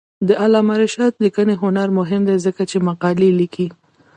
د 0.27 0.29
علامه 0.43 0.75
رشاد 0.83 1.13
لیکنی 1.23 1.53
هنر 1.63 1.87
مهم 1.99 2.21
دی 2.29 2.37
ځکه 2.45 2.61
چې 2.69 2.85
مقالې 2.87 3.29
لیکي. 3.39 3.67